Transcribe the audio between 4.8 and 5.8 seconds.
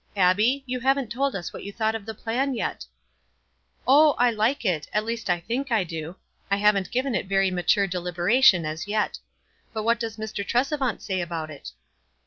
at least I think